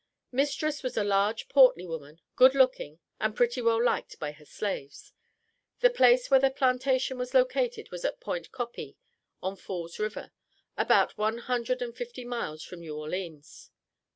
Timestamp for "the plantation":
6.39-7.19